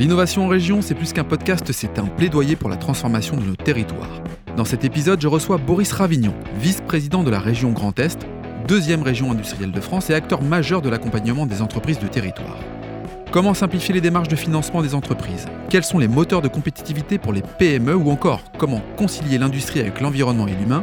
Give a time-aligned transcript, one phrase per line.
[0.00, 3.54] L'innovation en région, c'est plus qu'un podcast, c'est un plaidoyer pour la transformation de nos
[3.54, 4.22] territoires.
[4.56, 8.26] Dans cet épisode, je reçois Boris Ravignon, vice-président de la région Grand Est,
[8.66, 12.56] deuxième région industrielle de France et acteur majeur de l'accompagnement des entreprises de territoire.
[13.30, 15.44] Comment simplifier les démarches de financement des entreprises?
[15.68, 20.00] Quels sont les moteurs de compétitivité pour les PME ou encore comment concilier l'industrie avec
[20.00, 20.82] l'environnement et l'humain?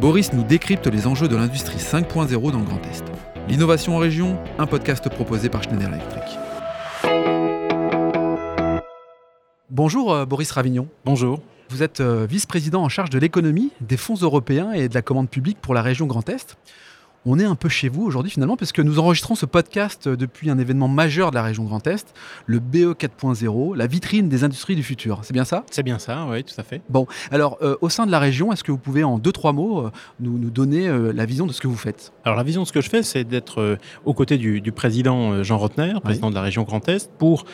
[0.00, 3.04] Boris nous décrypte les enjeux de l'industrie 5.0 dans le Grand Est.
[3.48, 6.24] L'innovation en région, un podcast proposé par Schneider Electric.
[9.76, 10.88] Bonjour euh, Boris Ravignon.
[11.04, 11.42] Bonjour.
[11.68, 15.28] Vous êtes euh, vice-président en charge de l'économie, des fonds européens et de la commande
[15.28, 16.56] publique pour la région Grand Est
[17.26, 20.48] on est un peu chez vous aujourd'hui finalement, parce que nous enregistrons ce podcast depuis
[20.48, 22.14] un événement majeur de la région Grand Est,
[22.46, 25.20] le BE 4.0, la vitrine des industries du futur.
[25.22, 25.64] C'est bien ça?
[25.70, 26.80] C'est bien ça, oui, tout à fait.
[26.88, 29.52] Bon, alors euh, au sein de la région, est-ce que vous pouvez en deux, trois
[29.52, 29.90] mots euh,
[30.20, 32.12] nous, donner euh, la vision de ce que vous faites?
[32.24, 35.58] Alors la vision de ce que je fais, c'est d'être aux côtés du, président Jean
[35.58, 37.44] Rotner, président de la région Grand Est, pour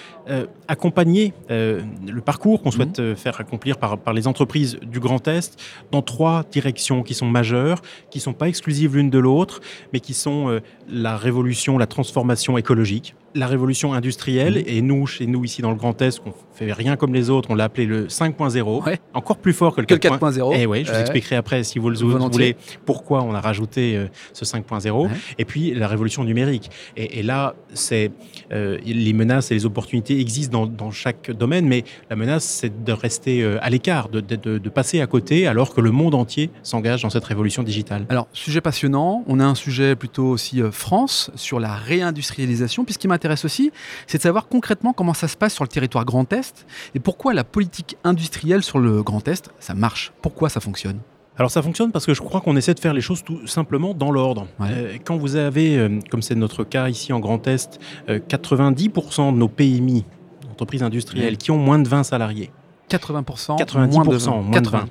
[0.68, 3.16] accompagner le parcours qu'on souhaite mhm.
[3.16, 5.58] faire accomplir par, par les entreprises du Grand Est
[5.90, 9.61] dans trois directions qui sont majeures, qui ne sont pas exclusives l'une de l'autre
[9.92, 14.64] mais qui sont euh, la révolution, la transformation écologique, la révolution industrielle, mmh.
[14.66, 17.50] et nous, chez nous, ici dans le Grand Est, on fait rien comme les autres,
[17.50, 20.56] on l'a appelé le 5.0, encore plus fort que le 4.0.
[20.56, 24.06] Et oui, je vous expliquerai après, si vous le voulez, pourquoi on a rajouté euh,
[24.32, 25.08] ce 5.0.
[25.38, 26.70] Et puis, la révolution numérique.
[26.96, 28.10] Et, là, c'est
[28.52, 32.92] euh, les menaces et les opportunités existent dans, chaque domaine, mais la menace, c'est de
[32.92, 37.02] rester euh, à l'écart, de, de, passer à côté, alors que le monde entier s'engage
[37.02, 38.06] dans cette révolution digitale.
[38.08, 43.18] Alors, sujet passionnant, on a un sujet plutôt aussi France, sur la réindustrialisation, puisqu'il m'a
[43.22, 43.70] intéresse aussi,
[44.08, 47.34] c'est de savoir concrètement comment ça se passe sur le territoire Grand Est et pourquoi
[47.34, 50.12] la politique industrielle sur le Grand Est, ça marche.
[50.22, 50.98] Pourquoi ça fonctionne?
[51.36, 53.94] Alors ça fonctionne parce que je crois qu'on essaie de faire les choses tout simplement
[53.94, 54.48] dans l'ordre.
[54.60, 59.32] Euh, quand vous avez, euh, comme c'est notre cas ici en Grand Est, 90% euh,
[59.32, 60.04] de nos PMI,
[60.50, 62.50] entreprises industrielles, qui ont moins de 20 salariés,
[62.96, 64.88] 80%, 90%, moins de 20.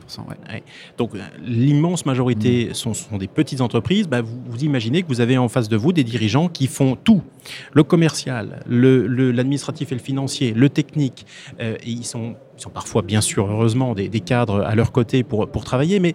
[0.98, 1.12] Donc
[1.44, 2.74] l'immense majorité mm.
[2.74, 4.08] sont, sont, des petites entreprises.
[4.08, 6.96] Bah, vous, vous, imaginez que vous avez en face de vous des dirigeants qui font
[6.96, 7.22] tout.
[7.74, 11.26] Le commercial, l'administratif le, et le financier, le technique.
[11.60, 15.24] Euh, et ils sont, ils sont parfois, bien sûr, heureusement, des, cadres à leur côté
[15.24, 16.14] pour, pour travailler, mais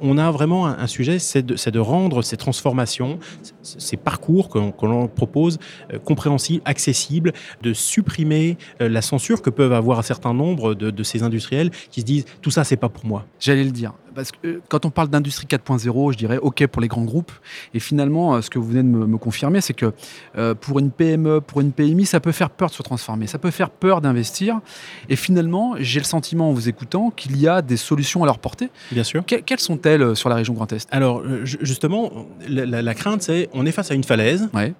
[0.00, 3.18] on a vraiment un, sujet, c'est de, de, rendre ces transformations,
[3.62, 5.58] ces parcours que, l'on propose
[5.92, 10.92] euh, compréhensibles, accessibles, de supprimer euh, la censure que peuvent avoir un certain nombre de,
[10.92, 13.26] de ces industriels qui se disent tout ça, c'est pas pour moi.
[13.40, 16.82] J'allais le dire parce que euh, quand on parle d'industrie 4.0, je dirais OK pour
[16.82, 17.32] les grands groupes.
[17.74, 19.92] Et finalement, euh, ce que vous venez de me, confirmer, c'est que
[20.36, 23.38] euh, pour une PME, pour une PMI, ça peut faire peur de se transformer, ça
[23.38, 24.60] peut faire peur d'investir.
[25.08, 28.38] Et finalement, j'ai le sentiment en vous écoutant qu'il y a des solutions à leur
[28.38, 28.70] portée.
[28.92, 29.24] Bien sûr.
[29.24, 30.88] quelles sont-elles sur la région Grand Est?
[30.90, 34.48] Alors, justement, la, crainte, c'est on est face à une falaise.
[34.54, 34.74] Ouais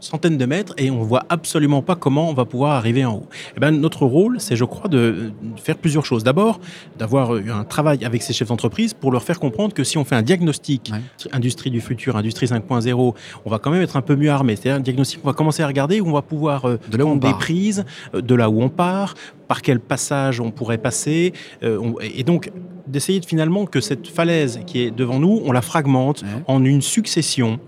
[0.00, 3.28] centaines de mètres et on voit absolument pas comment on va pouvoir arriver en haut.
[3.32, 6.24] Et eh ben, notre rôle, c'est, je crois, de, faire plusieurs choses.
[6.24, 6.60] D'abord,
[6.98, 10.04] d'avoir eu un travail avec ces chefs d'entreprise pour leur faire comprendre que si on
[10.04, 10.92] fait un diagnostic,
[11.32, 13.14] industrie du futur, industrie 5.0,
[13.44, 14.56] on va quand même être un peu mieux armé.
[14.56, 17.20] C'est-à-dire un diagnostic, on va commencer à regarder où on va pouvoir euh, de prendre
[17.20, 19.14] des prises, euh, de là où on part,
[19.48, 22.50] par quel passage on pourrait passer, euh, et donc
[22.86, 26.82] d'essayer de, finalement que cette falaise qui est devant nous, on la fragmente en une
[26.82, 27.58] succession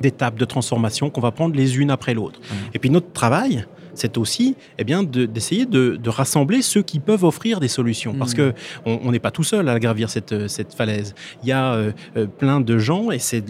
[0.00, 2.40] d'étapes de transformation qu'on va prendre les unes après l'autre.
[2.40, 2.54] Mmh.
[2.74, 7.60] Et puis notre travail, c'est aussi eh bien, d'essayer de, rassembler ceux qui peuvent offrir
[7.60, 8.14] des solutions.
[8.14, 8.52] Parce mmh.
[8.84, 11.14] qu'on on n'est pas tout seul à gravir cette, cette falaise.
[11.42, 13.44] Il y a euh, euh, plein de gens, et c'est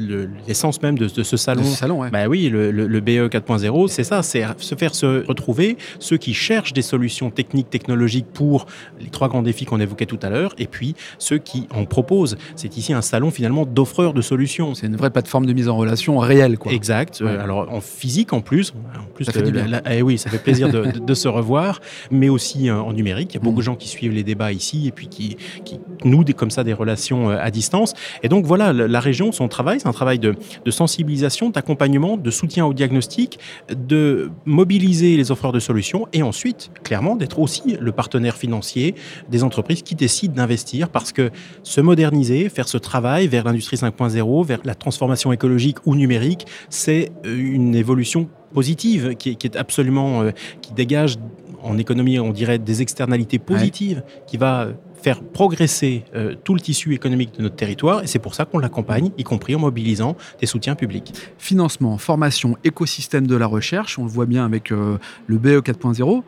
[0.46, 1.64] l'essence même de, ce salon.
[1.64, 6.16] salon bah oui, le, le, BE 4.0, c'est ça, c'est se faire se retrouver ceux
[6.16, 8.66] qui cherchent des solutions techniques, technologiques pour
[9.00, 12.36] les trois grands défis qu'on évoquait tout à l'heure, et puis ceux qui en proposent.
[12.56, 14.74] C'est ici un salon finalement d'offreurs de solutions.
[14.74, 16.58] C'est une vraie plateforme de mise en relation réelle.
[16.58, 16.72] Quoi.
[16.72, 17.20] Exact.
[17.20, 18.72] Euh, alors en physique en plus.
[18.96, 19.66] En plus ça fait du bien.
[19.90, 21.80] eh oui, ça fait plaisir de, se revoir,
[22.10, 23.32] mais aussi euh, en numérique.
[23.32, 23.64] Il y a beaucoup de mm.
[23.64, 26.72] gens qui suivent les débats ici et puis qui, qui nouent des, comme ça des
[26.72, 27.94] relations euh, à distance.
[28.22, 30.34] Et donc voilà, la région, son travail, c'est un travail de,
[30.70, 33.38] sensibilisation, d'accompagnement, de soutien au diagnostic,
[33.74, 38.94] de mobiliser les offreurs de solutions et ensuite, clairement, d'être aussi le partenaire financier
[39.28, 41.30] des entreprises qui décident d'investir parce que
[41.62, 47.12] se moderniser, faire ce travail vers l'industrie 5.0, vers la transformation écologique ou numérique, c'est
[47.26, 50.30] euh, une évolution positive, qui, est absolument, euh,
[50.60, 51.16] qui dégage
[51.62, 54.68] en économie, on dirait des externalités positives, qui va
[55.00, 58.58] faire progresser euh, tout le tissu économique de notre territoire et c'est pour ça qu'on
[58.58, 61.14] l'accompagne, y compris en mobilisant des soutiens publics.
[61.38, 66.22] Financement, formation, écosystème de la recherche, on le voit bien avec euh, le BE 4.0.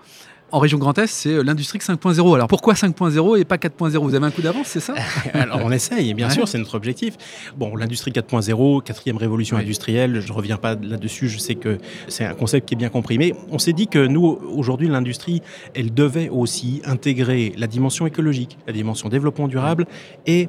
[0.53, 2.35] en région Grand Est, c'est l'industrie 5.0.
[2.35, 4.95] Alors pourquoi 5.0 et pas 4.0 Vous avez un coup d'avance, c'est ça?
[5.35, 7.17] Alors on essaye, bien sûr, c'est notre objectif.
[7.57, 11.79] Bon, l'industrie 4.0, quatrième révolution industrielle, je ne reviens pas là-dessus, je sais que
[12.09, 15.43] c'est un concept qui est bien compris, mais on s'est dit que nous, aujourd'hui, l'industrie,
[15.75, 19.87] elle devait aussi intégrer la dimension écologique, la dimension développement durable
[20.27, 20.49] et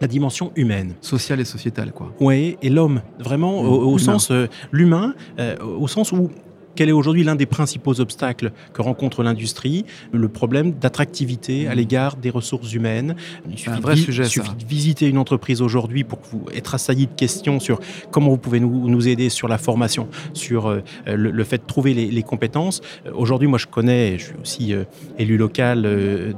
[0.00, 0.94] la dimension humaine.
[1.00, 2.12] Sociale et sociétale, quoi.
[2.20, 6.30] Oui, et l'homme, vraiment, au, sens euh, l'humain, euh, au sens où
[6.78, 9.84] quel est aujourd'hui l'un des principaux obstacles que rencontre l'industrie?
[10.12, 11.76] Le problème d'attractivité à mmh.
[11.76, 13.16] l'égard des ressources humaines.
[13.50, 16.76] Il suffit, un vrai sujet, il suffit de visiter une entreprise aujourd'hui pour vous être
[16.76, 17.80] assailli de questions sur
[18.12, 21.94] comment vous pouvez nous, nous aider sur la formation, sur euh, le, fait de trouver
[21.94, 22.80] les, compétences.
[23.06, 24.84] Euh, aujourd'hui, moi, je connais, je suis aussi euh,
[25.18, 25.82] élu local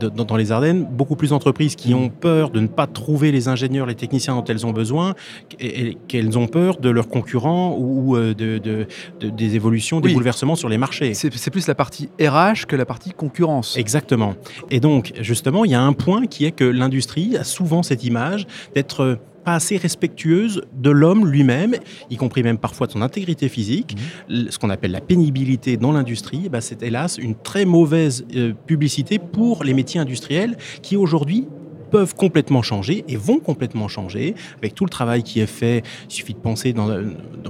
[0.01, 1.99] dans, les Ardennes, beaucoup plus d'entreprises qui mmh.
[1.99, 5.15] ont peur de ne pas trouver les ingénieurs, les techniciens dont elles ont besoin,
[5.59, 8.87] et, qu'elles ont peur de leurs concurrents ou de,
[9.21, 11.15] des évolutions, des bouleversements sur les marchés.
[11.15, 13.77] C'est plus la partie RH que la partie concurrence.
[13.77, 14.35] Exactement.
[14.71, 18.05] Et donc, justement, il y a un point qui est que l'industrie a souvent cette
[18.05, 21.75] image d'être pas assez respectueuse de l'homme lui-même,
[22.11, 23.97] y compris même parfois de son intégrité physique.
[24.29, 24.51] Mmh.
[24.51, 29.19] Ce qu'on appelle la pénibilité dans l'industrie, bah, c'est hélas une très mauvaise euh, publicité
[29.19, 31.47] pour les métiers industriels qui aujourd'hui
[31.91, 35.83] peuvent complètement changer et vont complètement changer avec tout le travail qui est fait.
[36.09, 36.89] Il suffit de penser, dans,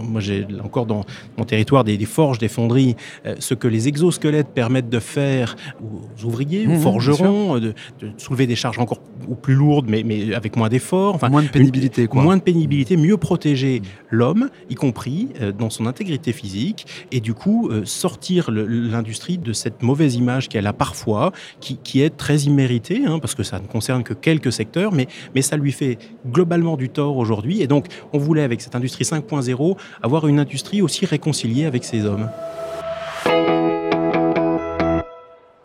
[0.03, 1.05] moi j'ai encore dans
[1.37, 2.97] mon territoire des, forges, des fonderies,
[3.27, 7.75] euh, ce que les exosquelettes permettent de faire aux ouvriers, aux mmh, forgerons, de,
[8.17, 11.15] soulever des charges encore ou plus lourdes, mais, mais avec moins d'efforts.
[11.15, 12.23] Enfin, moins de pénibilité, quoi.
[12.23, 17.35] Moins de pénibilité, mieux protéger l'homme, y compris euh, dans son intégrité physique, et du
[17.35, 22.41] coup euh, sortir l'industrie de cette mauvaise image qu'elle a parfois, qui, qui est très
[22.41, 25.99] imméritée, hein, parce que ça ne concerne que quelques secteurs, mais, mais ça lui fait
[26.27, 27.61] globalement du tort aujourd'hui.
[27.63, 32.05] Et donc, on voulait, avec cette industrie 5.0, avoir une industrie aussi réconciliée avec ces
[32.05, 32.29] hommes.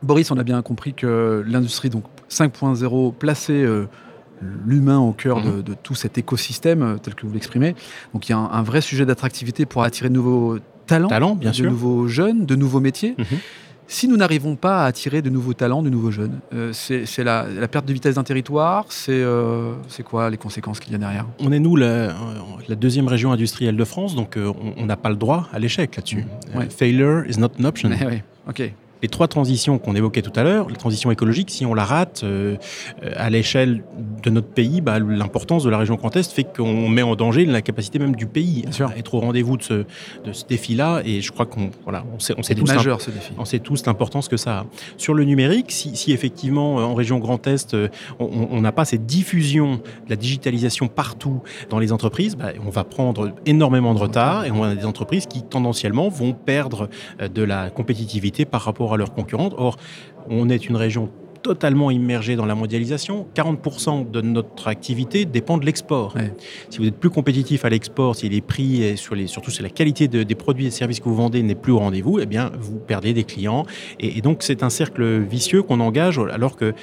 [0.01, 1.89] Boris, on a bien compris que l'industrie
[2.29, 3.87] 5.0 plaçait euh,
[4.65, 5.75] l'humain au cœur de, mhm.
[5.81, 7.75] tout cet écosystème euh, tel que vous l'exprimez.
[8.13, 11.67] Donc il y a un, vrai sujet d'attractivité pour attirer de nouveaux talents, bien de
[11.67, 13.15] nouveaux jeunes, de nouveaux métiers.
[13.17, 13.25] Mhm.
[13.87, 17.45] Si nous n'arrivons pas à attirer de nouveaux talents, de nouveaux jeunes, euh, c'est la,
[17.67, 21.25] perte de vitesse d'un territoire, euh, c'est quoi les conséquences qu'il y a derrière?
[21.39, 22.13] On est nous la,
[22.69, 26.25] deuxième région industrielle de France, donc euh, on n'a pas le droit à l'échec là-dessus.
[26.69, 27.91] failure is not an option.
[28.47, 28.71] Ok
[29.01, 32.21] les trois transitions qu'on évoquait tout à l'heure, la transition écologique, si on la rate
[32.23, 32.57] euh,
[33.15, 33.83] à l'échelle
[34.23, 37.45] de notre pays, bah, l'importance de la région Grand Est fait qu'on met en danger
[37.45, 39.73] la capacité même du pays à être au rendez-vous de ce,
[40.23, 41.01] de ce défi-là.
[41.05, 43.31] Et je crois qu'on voilà, on sait, on sait tous majeur, ce défi.
[43.37, 44.65] On sait tous l'importance que ça a.
[44.97, 47.89] Sur le numérique, si, si effectivement euh, en région Grand Est, euh,
[48.19, 52.83] on n'a pas cette diffusion de la digitalisation partout dans les entreprises, bah, on va
[52.83, 56.89] prendre énormément de retard et on a des entreprises qui tendanciellement vont perdre
[57.19, 59.53] de la compétitivité par rapport à leurs concurrentes.
[59.57, 59.77] Or,
[60.29, 61.09] on est une région
[61.45, 63.27] totalement immergé dans la mondialisation.
[63.35, 66.15] 40% de notre activité dépend de l'export.
[66.71, 69.61] Si vous êtes plus compétitif à l'export, si les prix et sur les, surtout si
[69.61, 72.51] la qualité des produits et services que vous vendez n'est plus au rendez-vous, eh bien,
[72.59, 73.67] vous perdez des clients.
[73.99, 76.73] Et, donc, c'est un cercle vicieux qu'on engage alors que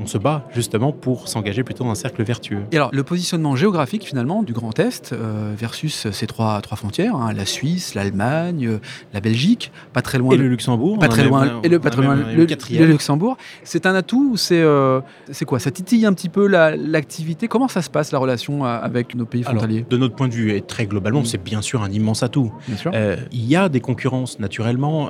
[0.00, 2.62] on se bat justement pour s'engager plutôt dans un cercle vertueux.
[2.72, 7.16] Et alors, le positionnement géographique finalement du Grand Est euh, versus ces trois, trois frontières,
[7.16, 8.78] hein, la Suisse, l'Allemagne, euh,
[9.12, 10.32] la Belgique, pas très loin.
[10.32, 10.98] Et le Luxembourg.
[10.98, 11.60] Pas très loin.
[11.62, 13.36] Et le, pas très loin, le, le Luxembourg.
[13.62, 15.00] C'est un tout euh,
[15.30, 15.58] c'est quoi?
[15.58, 17.48] Ça titille un petit peu l'activité?
[17.48, 19.84] Comment ça se passe la relation euh, avec nos pays frontaliers?
[19.88, 21.26] De notre point de vue, et très globalement, mm.
[21.26, 22.52] c'est bien sûr un immense atout.
[22.86, 25.08] Euh, il y a des concurrences naturellement.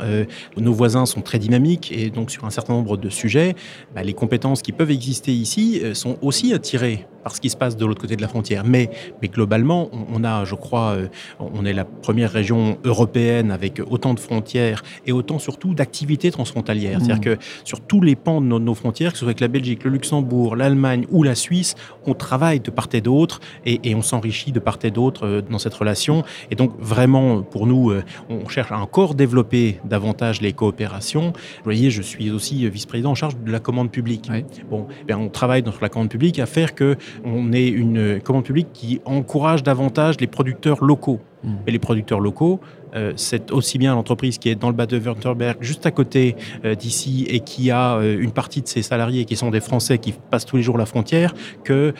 [0.56, 3.54] nos voisins sont très dynamiques et donc sur un certain nombre de sujets,
[3.94, 7.76] bah, les compétences qui peuvent exister ici sont aussi attirées par ce qui se passe
[7.76, 8.62] de l'autre côté de la frontière.
[8.64, 8.88] Mais,
[9.20, 10.96] mais globalement, on, a, je crois,
[11.40, 17.00] on est la première région européenne avec autant de frontières et autant surtout d'activités transfrontalières.
[17.00, 19.82] C'est-à-dire que sur tous les pans de nos frontières, que ce soit avec la Belgique,
[19.82, 21.74] le Luxembourg, l'Allemagne ou la Suisse,
[22.06, 25.58] on travaille de part et d'autre et, on s'enrichit de part et d'autre euh, dans
[25.58, 26.22] cette relation.
[26.52, 31.32] Et donc vraiment, pour nous, euh, on cherche à encore développer davantage les coopérations.
[31.32, 34.30] Vous voyez, je suis aussi vice-président en charge de la commande publique.
[34.70, 38.44] Bon, eh on travaille dans la commande publique à faire que on ait une commande
[38.44, 41.20] publique qui encourage davantage les producteurs locaux.
[41.44, 41.50] Mmh.
[41.66, 42.60] Et les producteurs locaux,
[42.96, 46.34] euh, c'est aussi bien l'entreprise qui est dans le bas de Württemberg, juste à côté
[46.64, 49.98] euh, d'ici, et qui a euh, une partie de ses salariés qui sont des Français
[49.98, 51.94] qui passent tous les jours la frontière, que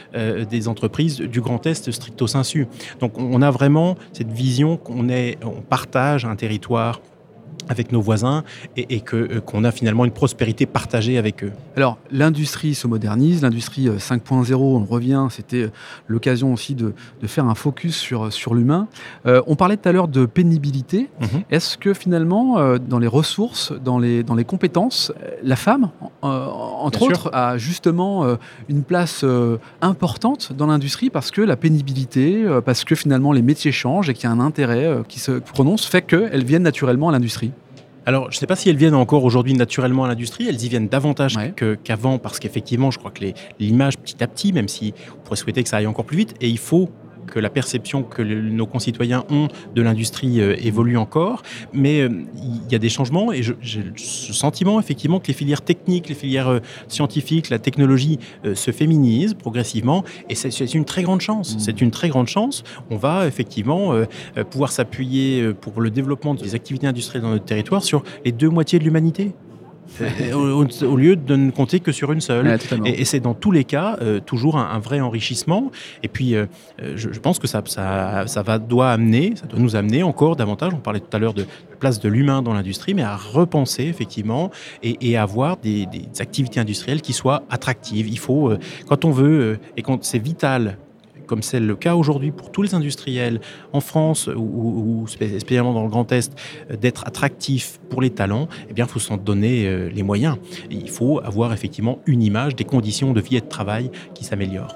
[0.50, 2.66] des entreprises du Grand Est stricto sensu.
[3.00, 7.00] Donc on a vraiment cette vision qu'on on partage un territoire
[7.68, 8.44] avec nos voisins
[8.76, 11.52] et, que euh, qu'on a finalement une prospérité partagée avec eux.
[11.76, 15.72] Alors l'industrie se modernise, l'industrie 5.0, euh, on revient, c'était euh,
[16.06, 18.88] l'occasion aussi de, de, faire un focus sur, sur l'humain.
[19.24, 21.08] on parlait tout à l'heure de pénibilité.
[21.20, 21.42] Mhm.
[21.50, 25.90] Est-ce que finalement, dans les ressources, dans les, dans les compétences, la femme,
[26.22, 28.36] entre autres, a justement
[28.68, 29.24] une place
[29.80, 34.24] importante dans l'industrie parce que la pénibilité, parce que finalement les métiers changent et qu'il
[34.24, 37.52] y a un intérêt qui se prononce, fait qu'elles viennent naturellement à l'industrie?
[38.06, 40.68] Alors, je ne sais pas si elles viennent encore aujourd'hui naturellement à l'industrie, elles y
[40.68, 41.36] viennent davantage
[41.82, 43.24] qu'avant, parce qu'effectivement, je crois que
[43.58, 46.34] l'image, petit à petit, même si on pourrait souhaiter que ça aille encore plus vite,
[46.40, 46.88] et il faut
[47.26, 51.42] que la perception que nos concitoyens ont de l'industrie euh, évolue encore,
[51.72, 55.62] mais euh, il y a des changements et j'ai ce sentiment effectivement que les filières
[55.62, 58.18] techniques, les filières euh, scientifiques, la technologie
[58.54, 61.56] se féminisent progressivement et c'est une très grande chance.
[61.56, 61.58] Mmh.
[61.58, 62.62] C'est une très grande chance.
[62.90, 63.94] On va effectivement
[64.50, 68.78] pouvoir s'appuyer pour le développement des activités industrielles dans notre territoire sur les deux moitiés
[68.78, 69.34] de l'humanité.
[70.34, 72.58] Au, lieu de ne compter que sur une seule.
[72.84, 75.70] et, c'est dans tous les cas euh, toujours un, vrai enrichissement.
[76.02, 76.46] Et puis, euh,
[76.82, 80.36] euh, je, pense que ça, ça, ça, va, doit amener, ça doit nous amener encore
[80.36, 80.72] davantage.
[80.74, 83.84] On parlait tout à l'heure de la place de l'humain dans l'industrie, mais à repenser
[83.84, 84.50] effectivement
[84.82, 88.08] et, et avoir des, des, activités industrielles qui soient attractives.
[88.08, 88.52] Il faut,
[88.88, 90.78] quand on veut, et quand c'est vital
[91.26, 93.40] comme c'est le cas aujourd'hui pour tous les industriels
[93.72, 96.32] en France ou, spécialement dans le Grand Est,
[96.70, 100.36] euh, d'être attractifs pour les talents, eh bien, il faut s'en donner euh, les moyens.
[100.70, 104.74] il faut avoir effectivement une image des conditions de vie et de travail qui s'améliorent.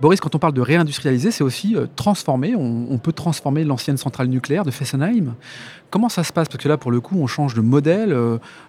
[0.00, 2.54] Boris, quand on parle de réindustrialiser, c'est aussi euh, transformer.
[2.54, 5.34] On, peut transformer l'ancienne centrale nucléaire de Fessenheim.
[5.90, 6.48] Comment ça se passe?
[6.48, 8.14] Parce que là, pour le coup, on change de modèle.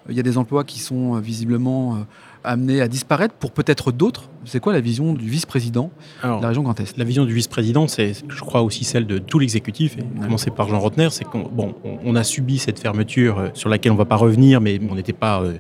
[0.08, 2.06] Il y a des emplois qui sont visiblement
[2.46, 5.92] amenés à disparaître pour peut-être d'autres c'est quoi la vision du vice-président
[6.24, 6.98] de la région Grand Est?
[6.98, 10.70] La vision du vice-président, c'est, je crois, aussi celle de tout l'exécutif, et commencer par
[10.70, 14.00] Jean Rotner, c'est qu'on bon, on a subi cette fermeture euh, sur laquelle on ne
[14.00, 15.56] va pas revenir, mais on n'était pas euh,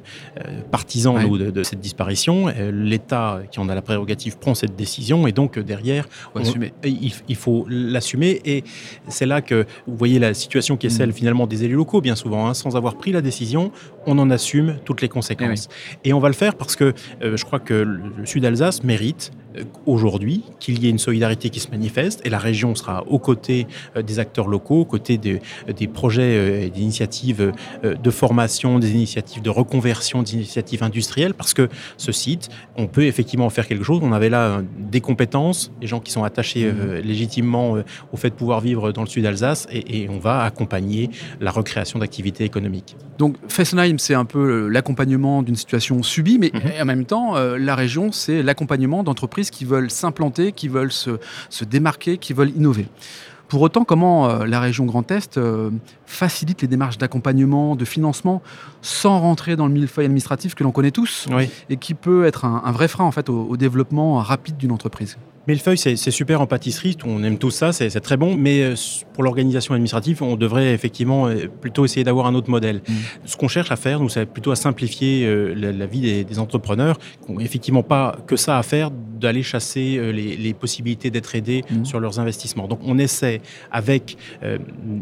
[0.46, 2.54] euh, partisans de, cette disparition.
[2.72, 6.08] L'État, qui en a la prérogative, prend cette décision, et donc derrière,
[6.84, 8.42] il, faut l'assumer.
[8.46, 8.64] Et
[9.08, 11.14] c'est là que vous voyez la situation qui est celle mm.
[11.14, 12.54] finalement des élus locaux, bien souvent, hein.
[12.54, 13.72] sans avoir pris la décision,
[14.06, 15.68] on en assume toutes les conséquences.
[16.04, 19.32] Eh et on va le faire parce que je crois que le Sud Alsace mérite
[19.34, 19.45] euh,
[19.86, 23.68] aujourd'hui qu'il y ait une solidarité qui se manifeste et la région sera aux côtés
[23.96, 28.92] euh, des acteurs locaux, aux côtés des projets euh, et des initiatives de formation, des
[28.92, 33.84] initiatives de reconversion, des initiatives industrielles parce que ce site, on peut effectivement faire quelque
[33.84, 34.00] chose.
[34.04, 36.96] On avait là des compétences, des gens qui sont attachés mmh.
[37.04, 37.78] légitimement
[38.12, 41.10] au fait de pouvoir vivre dans le sud d'Alsace et, on va accompagner
[41.42, 42.96] la recréation d'activités économiques.
[43.18, 46.82] Donc Fessenheim, c'est un peu l'accompagnement d'une situation subie, mais mmh.
[46.82, 51.20] en même temps, la région, c'est l'accompagnement d'entreprises qui veulent s'implanter, qui veulent se,
[51.64, 52.88] démarquer, qui veulent innover.
[53.48, 55.70] Pour autant, comment euh, la région Grand Est euh,
[56.06, 58.42] facilite les démarches d'accompagnement, de financement,
[58.82, 61.28] sans rentrer dans le millefeuille administratif que l'on connaît tous
[61.70, 65.18] et qui peut être un, vrai frein en fait au développement rapide d'une entreprise?
[65.48, 68.76] Millefeuille, c'est super en pâtisserie, on aime tout ça, c'est très bon, mais euh,
[69.14, 71.30] pour l'organisation administrative, on devrait effectivement
[71.62, 72.78] plutôt essayer d'avoir un autre modèle.
[72.78, 72.94] Mm.
[73.26, 77.32] Ce qu'on cherche à faire, nous, c'est plutôt à simplifier la, vie des, entrepreneurs, qui
[77.32, 81.86] n'ont effectivement pas que ça à faire, d'aller chasser les, possibilités d'être aidés mm.
[81.86, 82.68] sur leurs investissements.
[82.68, 83.35] Donc on essaie
[83.72, 84.18] avec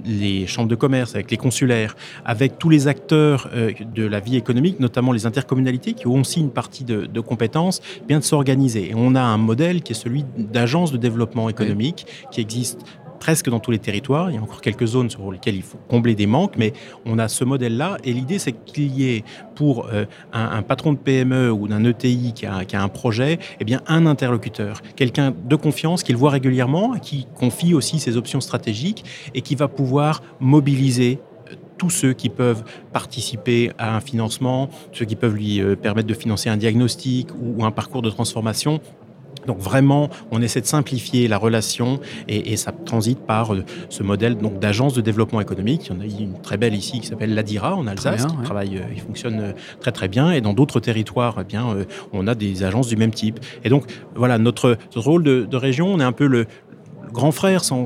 [0.06, 4.80] les chambres de commerce, avec les consulaires, avec tous les acteurs de la vie économique,
[4.80, 8.90] notamment les intercommunalités, qui ont aussi une partie de, de compétences, bien de s'organiser.
[8.90, 12.84] Et on a un modèle qui est celui d'agences de développement économique qui existent
[13.24, 14.30] presque dans tous les territoires.
[14.30, 16.74] Il y a encore quelques zones sur lesquelles il faut combler des manques, mais
[17.06, 17.98] on a ce modèle-là.
[18.04, 19.24] Et l'idée, c'est qu'il y ait
[19.56, 20.04] pour euh,
[20.34, 24.82] un, patron de PME ou d'un ETI qui a, un projet, eh bien, un interlocuteur,
[24.98, 29.70] quelqu'un de confiance qu'il voit régulièrement, qui confie aussi ses options stratégiques et qui va
[29.70, 35.62] pouvoir mobiliser euh, tous ceux qui peuvent participer à un financement, ceux qui peuvent lui
[35.62, 38.82] euh, permettre de financer un diagnostic ou un parcours de transformation
[39.48, 44.38] donc vraiment, on essaie de simplifier la relation et, ça transite par euh, ce modèle
[44.38, 45.88] donc d'agence de développement économique.
[45.88, 48.78] Il y en a une très belle ici qui s'appelle l'Adira en Alsace, qui travaille,
[48.78, 50.32] euh, il fonctionne euh, très très bien.
[50.32, 51.66] Et dans d'autres territoires, eh bien,
[52.12, 53.40] on a des agences du même type.
[53.64, 53.86] Et donc
[54.16, 56.46] voilà, notre, rôle de, de région, on est un peu le,
[57.14, 57.86] grand frère, sans,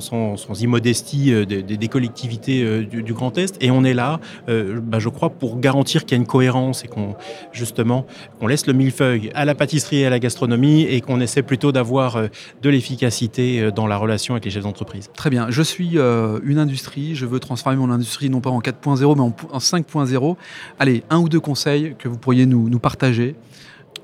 [0.59, 3.57] immodestie euh, des, collectivités euh, du, Grand Est.
[3.61, 4.19] Et on est là,
[4.49, 7.15] euh, bah, je crois, pour garantir qu'il y a une cohérence et qu'on
[7.51, 8.05] justement
[8.39, 11.71] qu'on laisse le millefeuille à la pâtisserie et à la gastronomie et qu'on essaie plutôt
[11.71, 12.21] d'avoir
[12.61, 15.09] de l'efficacité dans la relation avec les chefs d'entreprise.
[15.15, 15.47] Très bien.
[15.49, 19.57] Je suis une industrie, je veux transformer mon industrie non pas en 4.0 mais en,
[19.57, 20.35] 5.0.
[20.79, 23.35] Allez, un ou deux conseils que vous pourriez nous, nous partager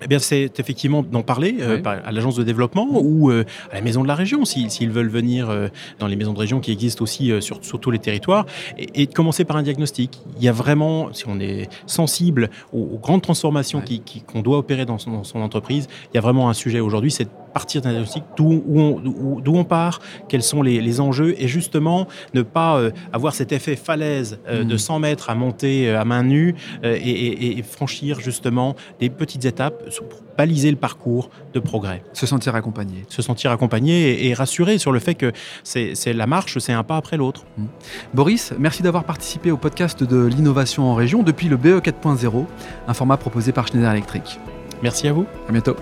[0.04, 3.82] eh bien, c'est effectivement d'en parler euh, à l'agence de développement ou euh, à la
[3.82, 5.68] maison de la région, s'ils veulent venir euh,
[6.00, 8.46] dans les maisons de région qui existent aussi sur, tous les territoires,
[8.78, 10.22] et, de commencer par un diagnostic.
[10.38, 13.82] Il y a vraiment, si on est sensible aux, grandes transformations
[14.28, 17.82] qu'on doit opérer dans son, entreprise, il y a vraiment un sujet aujourd'hui, c'est partir
[17.82, 19.02] d'un diagnostic d'où on,
[19.46, 22.82] on, part, quels sont les, enjeux, et justement ne pas
[23.14, 25.02] avoir cet effet falaise de 100 mmh.
[25.02, 30.72] mètres à monter à main nue et, et franchir justement des petites étapes pour baliser
[30.72, 32.04] le parcours de progrès.
[32.14, 33.06] Se sentir accompagné.
[33.10, 35.32] Se sentir accompagné et, rassuré sur le fait que
[35.64, 37.46] c'est la marche, c'est un pas après l'autre.
[37.58, 37.66] Mmh.
[38.14, 42.46] Boris, merci d'avoir participé au podcast de l'innovation en région depuis le BE 4.0,
[42.88, 44.40] un format proposé par Schneider Electric.
[44.82, 45.26] Merci à vous.
[45.48, 45.76] À bientôt.